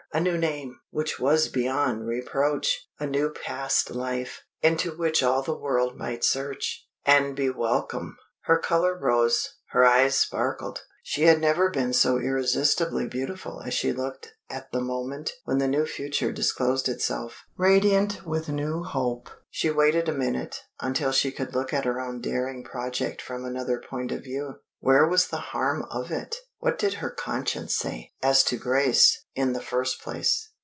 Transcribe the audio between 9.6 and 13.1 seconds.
her eyes sparkled; she had never been so irresistibly